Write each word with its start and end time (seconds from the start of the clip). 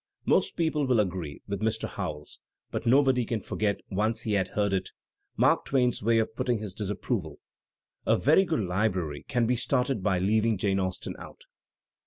Most 0.25 0.55
people 0.55 0.87
will 0.87 0.99
agree 0.99 1.43
with 1.47 1.59
Mr. 1.61 1.87
Howells, 1.87 2.39
but 2.71 2.87
nobody 2.87 3.23
can 3.23 3.39
forget, 3.39 3.81
once 3.91 4.21
he 4.21 4.33
has 4.33 4.47
heard 4.47 4.73
it, 4.73 4.89
Mark 5.37 5.65
Twain's 5.65 6.01
way 6.01 6.17
of 6.17 6.35
putting 6.35 6.57
his 6.57 6.73
disapproval: 6.73 7.37
"A 8.07 8.17
very 8.17 8.43
good 8.43 8.61
library 8.61 9.23
can 9.27 9.45
be 9.45 9.55
started 9.55 10.01
by 10.01 10.17
leaving 10.17 10.57
Jane 10.57 10.79
Austen 10.79 11.15
out." 11.19 11.43